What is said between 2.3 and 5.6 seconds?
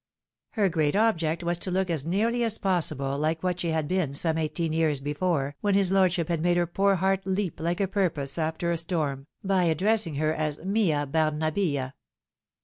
as possible like what she had been some eighteen years before,